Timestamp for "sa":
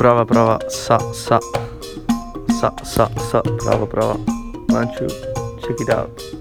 0.70-0.96, 1.12-1.36, 2.48-2.72, 2.82-3.04, 3.20-3.42